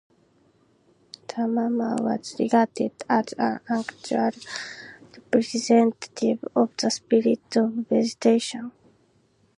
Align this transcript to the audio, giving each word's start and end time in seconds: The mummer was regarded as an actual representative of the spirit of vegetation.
The 1.27 1.47
mummer 1.47 1.95
was 1.99 2.35
regarded 2.39 2.91
as 3.07 3.35
an 3.37 3.59
actual 3.69 4.31
representative 5.31 6.43
of 6.55 6.71
the 6.77 6.89
spirit 6.89 7.55
of 7.55 7.71
vegetation. 7.87 8.71